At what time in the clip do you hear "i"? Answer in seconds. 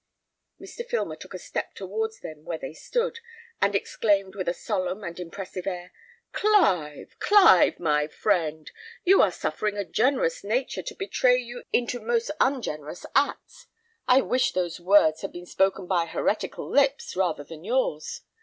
14.07-14.21